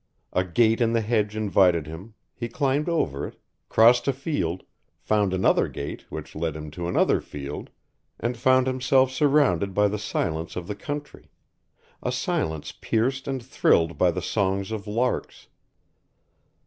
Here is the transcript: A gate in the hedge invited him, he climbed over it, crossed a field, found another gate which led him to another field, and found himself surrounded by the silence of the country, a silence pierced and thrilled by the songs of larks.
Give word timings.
A 0.33 0.43
gate 0.43 0.81
in 0.81 0.93
the 0.93 1.01
hedge 1.01 1.35
invited 1.35 1.85
him, 1.85 2.15
he 2.33 2.49
climbed 2.49 2.89
over 2.89 3.27
it, 3.27 3.39
crossed 3.69 4.07
a 4.07 4.13
field, 4.13 4.63
found 4.99 5.31
another 5.31 5.67
gate 5.67 6.05
which 6.09 6.33
led 6.35 6.55
him 6.55 6.71
to 6.71 6.87
another 6.87 7.21
field, 7.21 7.69
and 8.19 8.35
found 8.35 8.65
himself 8.65 9.11
surrounded 9.11 9.75
by 9.75 9.87
the 9.87 9.99
silence 9.99 10.55
of 10.55 10.65
the 10.65 10.73
country, 10.73 11.29
a 12.01 12.11
silence 12.11 12.71
pierced 12.71 13.27
and 13.27 13.45
thrilled 13.45 13.99
by 13.99 14.09
the 14.09 14.23
songs 14.23 14.71
of 14.71 14.87
larks. 14.87 15.49